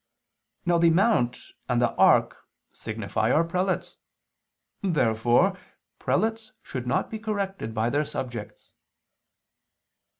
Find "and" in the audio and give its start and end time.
1.69-1.79